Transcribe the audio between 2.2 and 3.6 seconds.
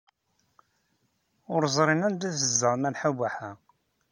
ay tezdeɣ Malḥa Baḥa.